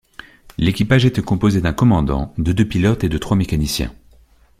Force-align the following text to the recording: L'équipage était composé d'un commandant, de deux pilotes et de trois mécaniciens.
L'équipage 0.57 1.05
était 1.05 1.21
composé 1.21 1.61
d'un 1.61 1.73
commandant, 1.73 2.33
de 2.39 2.53
deux 2.53 2.67
pilotes 2.67 3.03
et 3.03 3.07
de 3.07 3.19
trois 3.19 3.37
mécaniciens. 3.37 3.93